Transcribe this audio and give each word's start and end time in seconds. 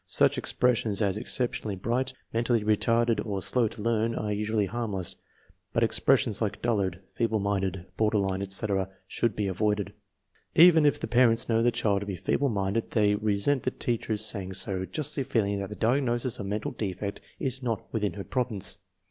Such 0.07 0.39
expressions 0.39 0.99
as" 0.99 1.15
exceptionally 1.15 1.75
bright,"" 1.75 2.11
mentally 2.33 2.63
retarded," 2.63 3.23
or 3.23 3.39
"slow 3.39 3.67
to 3.67 3.81
learn," 3.83 4.15
are 4.15 4.33
usually 4.33 4.65
harmless; 4.65 5.15
but 5.73 5.83
expressions 5.83 6.41
like 6.41 6.59
"dullard," 6.59 7.01
"feeble 7.13 7.37
minded," 7.39 7.85
"border 7.97 8.17
line," 8.17 8.41
etc., 8.41 8.89
should 9.07 9.35
be 9.35 9.45
avoided. 9.45 9.93
Even 10.55 10.87
if 10.87 10.99
the 10.99 11.05
parents 11.05 11.47
know 11.47 11.61
the 11.61 11.69
child 11.69 11.99
to 11.99 12.07
be 12.07 12.15
feeble 12.15 12.49
minded 12.49 12.89
they 12.89 13.13
resent 13.13 13.61
the 13.61 13.69
teacher's 13.69 14.25
saying 14.25 14.53
so, 14.53 14.85
justly 14.85 15.21
feeling 15.21 15.59
that 15.59 15.69
the 15.69 15.75
diagnosis 15.75 16.39
of 16.39 16.47
mental 16.47 16.71
defect 16.71 17.21
is 17.37 17.61
not 17.61 17.85
within 17.93 18.13
her 18.13 18.23
province. 18.23 18.79